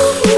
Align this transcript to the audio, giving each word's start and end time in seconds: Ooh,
Ooh, 0.00 0.37